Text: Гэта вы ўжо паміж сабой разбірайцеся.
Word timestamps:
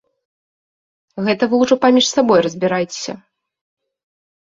Гэта 1.27 1.43
вы 1.53 1.61
ўжо 1.65 1.75
паміж 1.83 2.05
сабой 2.15 2.39
разбірайцеся. 2.49 3.13